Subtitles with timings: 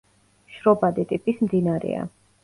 [0.53, 2.01] შრობადი ტიპის მდინარეა.